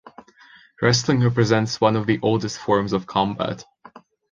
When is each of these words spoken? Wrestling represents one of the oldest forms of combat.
Wrestling 0.81 1.21
represents 1.21 1.79
one 1.79 1.95
of 1.95 2.07
the 2.07 2.17
oldest 2.23 2.57
forms 2.57 2.91
of 2.91 3.05
combat. 3.05 3.65